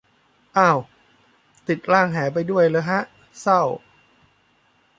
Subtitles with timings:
[0.57, 0.79] อ่าว
[1.67, 2.99] ติดร่างแหไปด้วยเหรอฮะ
[3.41, 3.61] เศร้า